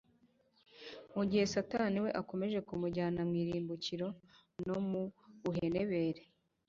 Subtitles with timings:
[1.15, 4.07] mu gihe Satani we, akomeje kumujyana mu irimbukiro
[4.67, 5.01] no mu
[5.41, 6.21] buhenebere.